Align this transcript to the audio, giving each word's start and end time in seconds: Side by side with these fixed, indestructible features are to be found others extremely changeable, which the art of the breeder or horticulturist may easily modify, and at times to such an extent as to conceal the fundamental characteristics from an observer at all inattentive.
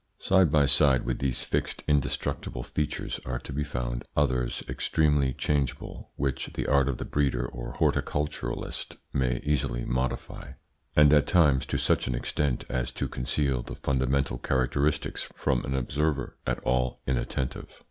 Side 0.17 0.51
by 0.51 0.65
side 0.65 1.03
with 1.05 1.19
these 1.19 1.43
fixed, 1.43 1.83
indestructible 1.87 2.63
features 2.63 3.19
are 3.23 3.37
to 3.37 3.53
be 3.53 3.63
found 3.63 4.03
others 4.17 4.63
extremely 4.67 5.31
changeable, 5.31 6.09
which 6.15 6.49
the 6.55 6.65
art 6.65 6.89
of 6.89 6.97
the 6.97 7.05
breeder 7.05 7.45
or 7.45 7.73
horticulturist 7.73 8.97
may 9.13 9.39
easily 9.43 9.85
modify, 9.85 10.53
and 10.95 11.13
at 11.13 11.27
times 11.27 11.67
to 11.67 11.77
such 11.77 12.07
an 12.07 12.15
extent 12.15 12.65
as 12.67 12.91
to 12.93 13.07
conceal 13.07 13.61
the 13.61 13.75
fundamental 13.75 14.39
characteristics 14.39 15.29
from 15.35 15.63
an 15.65 15.75
observer 15.75 16.35
at 16.47 16.57
all 16.61 17.01
inattentive. 17.05 17.79